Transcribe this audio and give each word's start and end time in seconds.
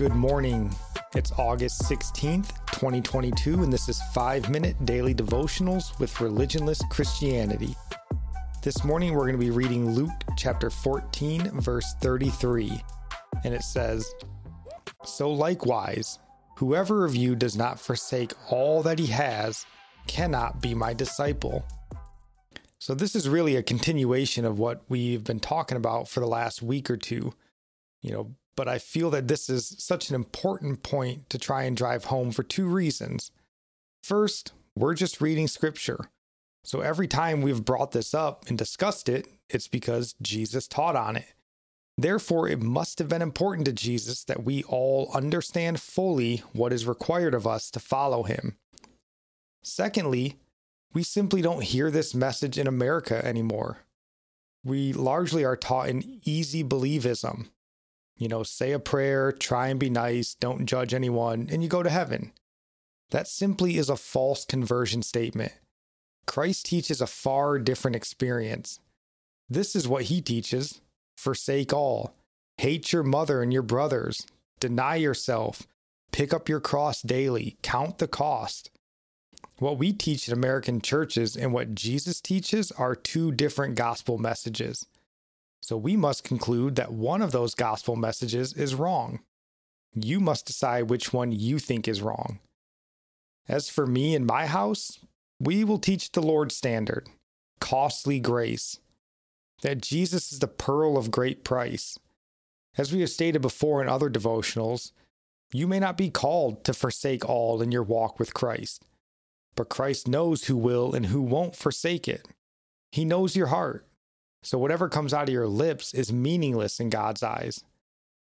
Good 0.00 0.16
morning. 0.16 0.74
It's 1.14 1.30
August 1.32 1.82
16th, 1.82 2.56
2022, 2.72 3.62
and 3.62 3.70
this 3.70 3.86
is 3.86 4.00
5 4.14 4.48
Minute 4.48 4.82
Daily 4.86 5.14
Devotionals 5.14 5.98
with 6.00 6.10
Religionless 6.14 6.80
Christianity. 6.88 7.76
This 8.62 8.82
morning 8.82 9.12
we're 9.12 9.26
going 9.26 9.34
to 9.34 9.38
be 9.38 9.50
reading 9.50 9.90
Luke 9.90 10.24
chapter 10.38 10.70
14, 10.70 11.60
verse 11.60 11.92
33, 12.00 12.82
and 13.44 13.52
it 13.52 13.60
says, 13.60 14.10
So 15.04 15.30
likewise, 15.30 16.18
whoever 16.56 17.04
of 17.04 17.14
you 17.14 17.36
does 17.36 17.54
not 17.54 17.78
forsake 17.78 18.32
all 18.50 18.82
that 18.82 18.98
he 18.98 19.08
has 19.08 19.66
cannot 20.06 20.62
be 20.62 20.72
my 20.72 20.94
disciple. 20.94 21.62
So, 22.78 22.94
this 22.94 23.14
is 23.14 23.28
really 23.28 23.56
a 23.56 23.62
continuation 23.62 24.46
of 24.46 24.58
what 24.58 24.82
we've 24.88 25.24
been 25.24 25.40
talking 25.40 25.76
about 25.76 26.08
for 26.08 26.20
the 26.20 26.26
last 26.26 26.62
week 26.62 26.88
or 26.88 26.96
two. 26.96 27.34
You 28.00 28.12
know, 28.12 28.34
but 28.56 28.68
I 28.68 28.78
feel 28.78 29.10
that 29.10 29.28
this 29.28 29.48
is 29.48 29.76
such 29.78 30.08
an 30.08 30.14
important 30.14 30.82
point 30.82 31.30
to 31.30 31.38
try 31.38 31.64
and 31.64 31.76
drive 31.76 32.06
home 32.06 32.30
for 32.30 32.42
two 32.42 32.66
reasons. 32.66 33.30
First, 34.02 34.52
we're 34.76 34.94
just 34.94 35.20
reading 35.20 35.48
scripture. 35.48 36.10
So 36.64 36.80
every 36.80 37.08
time 37.08 37.42
we've 37.42 37.64
brought 37.64 37.92
this 37.92 38.14
up 38.14 38.44
and 38.48 38.58
discussed 38.58 39.08
it, 39.08 39.26
it's 39.48 39.68
because 39.68 40.14
Jesus 40.20 40.68
taught 40.68 40.96
on 40.96 41.16
it. 41.16 41.32
Therefore, 41.96 42.48
it 42.48 42.62
must 42.62 42.98
have 42.98 43.08
been 43.08 43.22
important 43.22 43.66
to 43.66 43.72
Jesus 43.72 44.24
that 44.24 44.44
we 44.44 44.62
all 44.64 45.10
understand 45.12 45.80
fully 45.80 46.42
what 46.52 46.72
is 46.72 46.86
required 46.86 47.34
of 47.34 47.46
us 47.46 47.70
to 47.72 47.80
follow 47.80 48.22
him. 48.22 48.56
Secondly, 49.62 50.36
we 50.92 51.02
simply 51.02 51.42
don't 51.42 51.62
hear 51.62 51.90
this 51.90 52.14
message 52.14 52.58
in 52.58 52.66
America 52.66 53.24
anymore. 53.24 53.78
We 54.64 54.92
largely 54.92 55.44
are 55.44 55.56
taught 55.56 55.88
in 55.88 56.20
easy 56.24 56.64
believism, 56.64 57.48
you 58.20 58.28
know, 58.28 58.42
say 58.42 58.72
a 58.72 58.78
prayer, 58.78 59.32
try 59.32 59.68
and 59.68 59.80
be 59.80 59.88
nice, 59.88 60.34
don't 60.34 60.66
judge 60.66 60.92
anyone, 60.92 61.48
and 61.50 61.62
you 61.62 61.70
go 61.70 61.82
to 61.82 61.88
heaven. 61.88 62.32
That 63.10 63.26
simply 63.26 63.78
is 63.78 63.88
a 63.88 63.96
false 63.96 64.44
conversion 64.44 65.02
statement. 65.02 65.52
Christ 66.26 66.66
teaches 66.66 67.00
a 67.00 67.06
far 67.06 67.58
different 67.58 67.96
experience. 67.96 68.78
This 69.48 69.74
is 69.74 69.88
what 69.88 70.04
he 70.04 70.20
teaches 70.20 70.82
forsake 71.16 71.72
all, 71.72 72.14
hate 72.58 72.92
your 72.92 73.02
mother 73.02 73.42
and 73.42 73.52
your 73.52 73.62
brothers, 73.62 74.26
deny 74.58 74.96
yourself, 74.96 75.66
pick 76.12 76.32
up 76.32 76.48
your 76.48 76.60
cross 76.60 77.02
daily, 77.02 77.56
count 77.62 77.98
the 77.98 78.08
cost. 78.08 78.70
What 79.58 79.78
we 79.78 79.92
teach 79.92 80.28
in 80.28 80.34
American 80.34 80.80
churches 80.82 81.36
and 81.36 81.52
what 81.52 81.74
Jesus 81.74 82.20
teaches 82.20 82.70
are 82.72 82.94
two 82.94 83.32
different 83.32 83.76
gospel 83.76 84.18
messages. 84.18 84.86
So 85.62 85.76
we 85.76 85.96
must 85.96 86.24
conclude 86.24 86.76
that 86.76 86.92
one 86.92 87.22
of 87.22 87.32
those 87.32 87.54
gospel 87.54 87.96
messages 87.96 88.52
is 88.52 88.74
wrong. 88.74 89.20
You 89.94 90.20
must 90.20 90.46
decide 90.46 90.88
which 90.88 91.12
one 91.12 91.32
you 91.32 91.58
think 91.58 91.86
is 91.86 92.02
wrong. 92.02 92.38
As 93.48 93.68
for 93.68 93.86
me 93.86 94.14
and 94.14 94.26
my 94.26 94.46
house, 94.46 94.98
we 95.40 95.64
will 95.64 95.78
teach 95.78 96.12
the 96.12 96.22
Lord's 96.22 96.54
standard, 96.54 97.08
costly 97.60 98.20
grace, 98.20 98.78
that 99.62 99.82
Jesus 99.82 100.32
is 100.32 100.38
the 100.38 100.46
pearl 100.46 100.96
of 100.96 101.10
great 101.10 101.44
price. 101.44 101.98
As 102.78 102.92
we 102.92 103.00
have 103.00 103.10
stated 103.10 103.42
before 103.42 103.82
in 103.82 103.88
other 103.88 104.08
devotionals, 104.08 104.92
you 105.52 105.66
may 105.66 105.80
not 105.80 105.96
be 105.96 106.10
called 106.10 106.62
to 106.64 106.72
forsake 106.72 107.28
all 107.28 107.60
in 107.60 107.72
your 107.72 107.82
walk 107.82 108.18
with 108.18 108.34
Christ, 108.34 108.84
but 109.56 109.68
Christ 109.68 110.06
knows 110.06 110.44
who 110.44 110.56
will 110.56 110.94
and 110.94 111.06
who 111.06 111.20
won't 111.20 111.56
forsake 111.56 112.06
it. 112.06 112.28
He 112.92 113.04
knows 113.04 113.34
your 113.34 113.48
heart. 113.48 113.84
So 114.42 114.58
whatever 114.58 114.88
comes 114.88 115.12
out 115.12 115.28
of 115.28 115.34
your 115.34 115.48
lips 115.48 115.92
is 115.94 116.12
meaningless 116.12 116.80
in 116.80 116.90
God's 116.90 117.22
eyes. 117.22 117.62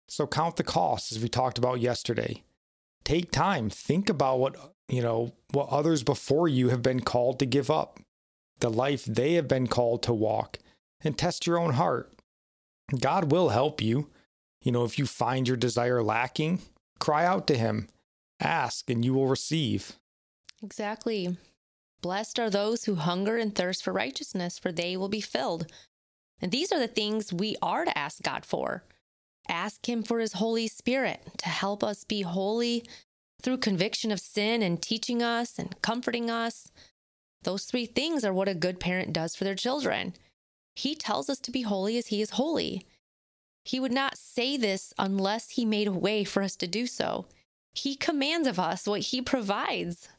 So 0.08 0.28
count 0.28 0.58
the 0.58 0.64
cost 0.64 1.12
as 1.12 1.22
we 1.22 1.30
talked 1.30 1.58
about 1.58 1.80
yesterday. 1.80 2.44
Take 3.04 3.32
time, 3.32 3.70
think 3.70 4.10
about 4.10 4.40
what, 4.40 4.74
you 4.88 5.02
know, 5.02 5.34
what 5.52 5.70
others 5.70 6.04
before 6.04 6.48
you 6.48 6.70
have 6.70 6.82
been 6.82 7.02
called 7.02 7.40
to 7.40 7.46
give 7.46 7.70
up, 7.70 8.00
the 8.60 8.70
life 8.70 9.06
they 9.06 9.34
have 9.34 9.48
been 9.48 9.68
called 9.68 10.04
to 10.04 10.14
walk, 10.14 10.60
and 11.02 11.18
test 11.18 11.48
your 11.48 11.58
own 11.58 11.74
heart. 11.74 12.14
God 13.00 13.32
will 13.32 13.50
help 13.50 13.82
you. 13.82 14.10
You 14.62 14.72
know, 14.72 14.86
if 14.86 14.98
you 14.98 15.06
find 15.06 15.48
your 15.48 15.58
desire 15.58 16.02
lacking, 16.02 16.60
cry 17.00 17.26
out 17.26 17.48
to 17.48 17.58
him. 17.58 17.90
Ask 18.40 18.90
and 18.90 19.04
you 19.04 19.14
will 19.14 19.28
receive. 19.28 19.94
Exactly. 20.62 21.38
Blessed 22.02 22.40
are 22.40 22.50
those 22.50 22.86
who 22.86 22.96
hunger 22.96 23.38
and 23.38 23.56
thirst 23.56 23.84
for 23.84 23.94
righteousness, 23.94 24.60
for 24.60 24.72
they 24.72 24.96
will 24.96 25.10
be 25.10 25.22
filled. 25.22 25.68
And 26.44 26.52
these 26.52 26.74
are 26.74 26.80
the 26.80 26.90
things 26.90 27.32
we 27.32 27.56
are 27.62 27.86
to 27.86 27.98
ask 27.98 28.22
God 28.22 28.46
for. 28.46 28.84
Ask 29.48 29.88
Him 29.88 30.04
for 30.04 30.20
His 30.20 30.34
Holy 30.34 30.68
Spirit 30.68 31.22
to 31.38 31.48
help 31.48 31.82
us 31.82 32.04
be 32.04 32.24
holy 32.24 32.84
through 33.42 33.60
conviction 33.60 34.12
of 34.12 34.20
sin 34.20 34.62
and 34.62 34.82
teaching 34.82 35.24
us 35.24 35.58
and 35.58 35.82
comforting 35.82 36.30
us. 36.30 36.70
Those 37.44 37.64
three 37.64 37.86
things 37.86 38.26
are 38.26 38.34
what 38.34 38.50
a 38.50 38.56
good 38.56 38.82
parent 38.82 39.14
does 39.14 39.38
for 39.38 39.46
their 39.46 39.56
children. 39.56 40.16
He 40.76 40.96
tells 40.96 41.30
us 41.30 41.40
to 41.40 41.52
be 41.52 41.62
holy 41.62 41.98
as 41.98 42.08
He 42.08 42.22
is 42.22 42.32
holy. 42.32 42.86
He 43.64 43.80
would 43.80 43.94
not 43.94 44.18
say 44.18 44.58
this 44.58 44.94
unless 45.00 45.52
He 45.52 45.64
made 45.64 45.88
a 45.88 45.94
way 45.94 46.26
for 46.26 46.44
us 46.44 46.58
to 46.58 46.68
do 46.68 46.88
so. 46.88 47.26
He 47.74 47.96
commands 47.96 48.50
of 48.50 48.60
us 48.60 48.86
what 48.86 49.00
He 49.00 49.22
provides. 49.22 50.10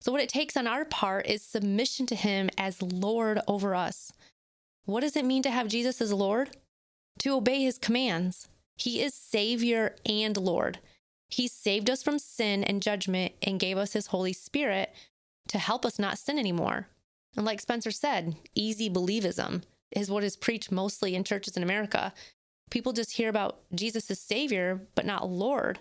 So, 0.00 0.10
what 0.10 0.20
it 0.20 0.28
takes 0.28 0.56
on 0.56 0.66
our 0.66 0.84
part 0.84 1.26
is 1.28 1.40
submission 1.40 2.06
to 2.06 2.16
Him 2.16 2.50
as 2.58 2.82
Lord 2.82 3.38
over 3.46 3.76
us. 3.76 4.12
What 4.84 5.00
does 5.00 5.16
it 5.16 5.24
mean 5.24 5.42
to 5.44 5.50
have 5.50 5.68
Jesus 5.68 6.00
as 6.00 6.12
Lord? 6.12 6.56
To 7.20 7.34
obey 7.34 7.62
his 7.62 7.78
commands. 7.78 8.48
He 8.76 9.02
is 9.02 9.14
Savior 9.14 9.96
and 10.06 10.36
Lord. 10.36 10.78
He 11.28 11.48
saved 11.48 11.88
us 11.88 12.02
from 12.02 12.18
sin 12.18 12.64
and 12.64 12.82
judgment 12.82 13.32
and 13.42 13.60
gave 13.60 13.78
us 13.78 13.92
his 13.92 14.08
Holy 14.08 14.32
Spirit 14.32 14.92
to 15.48 15.58
help 15.58 15.86
us 15.86 15.98
not 15.98 16.18
sin 16.18 16.38
anymore. 16.38 16.88
And 17.36 17.46
like 17.46 17.60
Spencer 17.60 17.90
said, 17.90 18.36
easy 18.54 18.90
believism 18.90 19.62
is 19.90 20.10
what 20.10 20.24
is 20.24 20.36
preached 20.36 20.72
mostly 20.72 21.14
in 21.14 21.24
churches 21.24 21.56
in 21.56 21.62
America. 21.62 22.12
People 22.70 22.92
just 22.92 23.12
hear 23.12 23.28
about 23.28 23.60
Jesus 23.74 24.10
as 24.10 24.18
Savior, 24.18 24.86
but 24.94 25.06
not 25.06 25.28
Lord. 25.28 25.78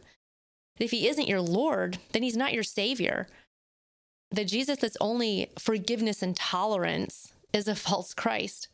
If 0.79 0.91
he 0.91 1.07
isn't 1.07 1.27
your 1.27 1.41
Lord, 1.41 1.97
then 2.11 2.23
he's 2.23 2.37
not 2.37 2.53
your 2.53 2.63
Savior. 2.63 3.27
The 4.29 4.45
Jesus 4.45 4.79
that's 4.79 4.97
only 5.01 5.51
forgiveness 5.59 6.21
and 6.21 6.35
tolerance 6.35 7.33
is 7.53 7.67
a 7.67 7.75
false 7.87 8.13
Christ. 8.13 8.67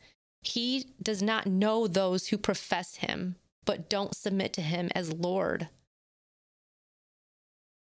He 0.47 0.85
does 1.01 1.21
not 1.21 1.45
know 1.45 1.87
those 1.87 2.27
who 2.27 2.37
profess 2.37 2.95
him, 2.97 3.35
but 3.65 3.89
don't 3.89 4.15
submit 4.15 4.53
to 4.53 4.61
him 4.61 4.89
as 4.95 5.13
Lord. 5.13 5.67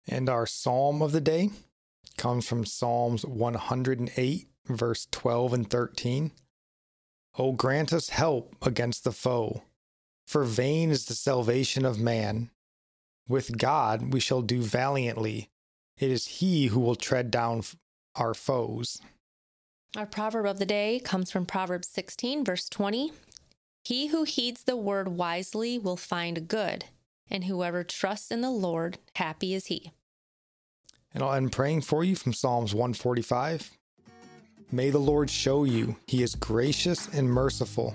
And 0.06 0.28
our 0.28 0.47
psalm 0.47 1.03
of 1.03 1.12
the 1.12 1.20
day 1.20 1.50
comes 2.16 2.47
from 2.47 2.64
Psalms 2.64 3.25
108, 3.25 4.48
verse 4.66 5.09
12 5.10 5.53
and 5.53 5.70
13. 5.70 6.32
O 7.38 7.53
grant 7.53 7.93
us 7.93 8.10
help 8.10 8.54
against 8.64 9.03
the 9.03 9.12
foe, 9.12 9.64
for 10.26 10.44
vain 10.44 10.90
is 10.90 11.06
the 11.06 11.14
salvation 11.14 11.84
of 11.84 11.99
man. 11.99 12.50
With 13.28 13.58
God 13.58 14.12
we 14.12 14.20
shall 14.20 14.43
do 14.43 14.62
valiantly. 14.62 15.50
It 15.99 16.11
is 16.11 16.38
He 16.38 16.67
who 16.67 16.78
will 16.78 16.94
tread 16.94 17.31
down 17.31 17.62
our 18.14 18.34
foes. 18.34 19.00
Our 19.96 20.06
proverb 20.06 20.46
of 20.46 20.58
the 20.58 20.67
day 20.67 20.99
comes 20.99 21.31
from 21.31 21.46
Proverbs 21.46 21.87
16, 21.87 22.44
verse 22.44 22.69
20. 22.69 23.12
He 23.85 24.08
who 24.08 24.25
heeds 24.25 24.64
the 24.64 24.76
word 24.76 25.06
wisely 25.06 25.79
will 25.79 25.96
find 25.96 26.49
good, 26.49 26.87
and 27.31 27.44
whoever 27.44 27.85
trusts 27.85 28.32
in 28.32 28.41
the 28.41 28.50
Lord, 28.50 28.99
happy 29.14 29.55
is 29.55 29.67
he. 29.67 29.93
And 31.12 31.23
I'll 31.23 31.35
end 31.35 31.52
praying 31.52 31.82
for 31.82 32.02
you 32.02 32.17
from 32.17 32.32
Psalms 32.32 32.75
145. 32.75 33.70
May 34.73 34.91
the 34.91 34.99
Lord 34.99 35.31
show 35.31 35.62
you 35.62 35.94
he 36.08 36.25
is 36.25 36.35
gracious 36.35 37.06
and 37.14 37.31
merciful, 37.31 37.94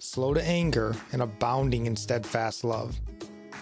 slow 0.00 0.34
to 0.34 0.42
anger, 0.42 0.96
and 1.12 1.22
abounding 1.22 1.86
in 1.86 1.94
steadfast 1.94 2.64
love, 2.64 2.98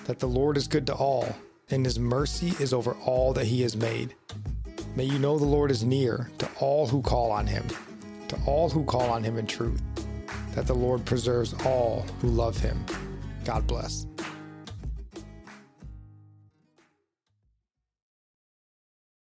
that 0.07 0.21
the 0.21 0.27
Lord 0.27 0.57
is 0.57 0.69
good 0.69 0.87
to 0.87 0.95
all, 0.95 1.37
and 1.69 1.85
his 1.85 1.99
mercy 1.99 2.55
is 2.63 2.73
over 2.73 2.95
all 3.05 3.35
that 3.35 3.45
he 3.45 3.61
has 3.61 3.77
made. 3.77 4.15
May 4.99 5.05
you 5.05 5.21
know 5.21 5.39
the 5.39 5.45
Lord 5.45 5.71
is 5.71 5.85
near 5.85 6.29
to 6.39 6.49
all 6.59 6.85
who 6.85 7.01
call 7.01 7.31
on 7.31 7.47
him, 7.47 7.65
to 8.27 8.37
all 8.47 8.69
who 8.69 8.83
call 8.83 9.09
on 9.11 9.23
him 9.23 9.39
in 9.39 9.47
truth. 9.47 9.81
that 10.57 10.67
the 10.67 10.75
Lord 10.75 11.05
preserves 11.05 11.55
all 11.65 12.05
who 12.21 12.27
love 12.27 12.59
him. 12.59 12.85
God 13.45 13.65
bless. 13.69 14.09